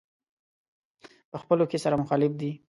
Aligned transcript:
په 1.31 1.37
خپلو 1.41 1.63
کې 1.69 1.77
سره 1.83 1.95
مخالف 2.03 2.31
دي. 2.41 2.51